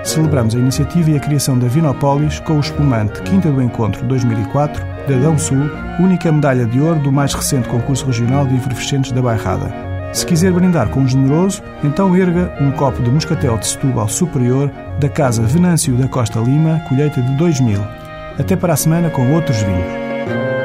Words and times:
Celebramos 0.04 0.54
a 0.54 0.58
iniciativa 0.58 1.10
e 1.10 1.16
a 1.16 1.20
criação 1.20 1.58
da 1.58 1.66
Vinópolis 1.68 2.40
com 2.40 2.56
o 2.56 2.60
espumante 2.60 3.20
Quinta 3.22 3.50
do 3.50 3.62
Encontro 3.62 4.06
2004 4.06 4.84
da 5.08 5.16
Dão 5.16 5.38
Sul, 5.38 5.70
única 5.98 6.30
medalha 6.30 6.66
de 6.66 6.80
ouro 6.80 7.00
do 7.00 7.12
mais 7.12 7.34
recente 7.34 7.68
concurso 7.68 8.06
regional 8.06 8.46
de 8.46 8.56
efervescentes 8.56 9.12
da 9.12 9.22
Bairrada. 9.22 9.88
Se 10.12 10.24
quiser 10.24 10.52
brindar 10.52 10.88
com 10.88 11.00
um 11.00 11.08
generoso, 11.08 11.62
então 11.84 12.16
erga 12.16 12.52
um 12.60 12.70
copo 12.72 13.02
de 13.02 13.10
moscatel 13.10 13.58
de 13.58 13.66
Setúbal 13.66 14.08
Superior 14.08 14.70
da 14.98 15.08
Casa 15.08 15.42
Venâncio 15.42 15.94
da 15.96 16.08
Costa 16.08 16.40
Lima, 16.40 16.80
colheita 16.88 17.20
de 17.20 17.36
2000. 17.36 17.80
Até 18.38 18.56
para 18.56 18.72
a 18.72 18.76
semana 18.76 19.10
com 19.10 19.32
outros 19.32 19.60
vinhos. 19.62 20.57